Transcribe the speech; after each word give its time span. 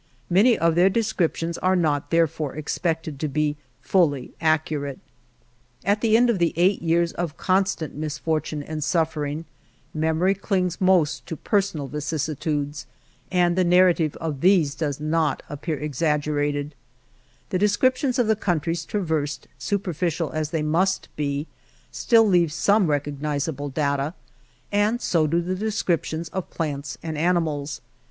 Many 0.31 0.57
of 0.57 0.73
their 0.73 0.89
descriptions 0.89 1.59
are 1.59 1.75
not, 1.75 2.09
therefore, 2.09 2.55
expected 2.55 3.19
to 3.19 3.27
be 3.27 3.55
fully 3.81 4.31
accurate. 4.41 4.97
At 5.85 6.01
the 6.01 6.17
end 6.17 6.27
of 6.27 6.39
the 6.39 6.53
eight 6.57 6.81
years 6.81 7.11
of 7.11 7.37
constant 7.37 7.93
misfortune 7.93 8.63
and 8.63 8.83
suffering, 8.83 9.45
memory 9.93 10.33
clings 10.33 10.81
most 10.81 11.27
to 11.27 11.35
personal 11.35 11.85
vicissitudes, 11.87 12.87
and 13.31 13.55
the 13.55 13.63
narra 13.63 13.93
tive 13.93 14.15
of 14.15 14.41
these 14.41 14.73
does 14.73 14.99
not 14.99 15.43
appear 15.47 15.77
exaggerated, 15.77 16.69
xvi 16.69 16.69
INTRODUCTION 16.69 17.47
The 17.51 17.59
descriptions 17.59 18.17
of 18.17 18.25
the 18.25 18.35
countries 18.35 18.85
traversed, 18.85 19.47
superficial 19.59 20.31
as 20.31 20.49
they 20.49 20.63
must 20.63 21.09
be, 21.15 21.45
still 21.91 22.27
leave 22.27 22.51
some 22.51 22.87
recognizable 22.87 23.69
data, 23.69 24.15
and 24.71 24.99
so 24.99 25.27
do 25.27 25.41
the 25.41 25.53
descriptions 25.53 26.27
of 26.29 26.49
plants 26.49 26.97
and 27.03 27.19
animals. 27.19 27.81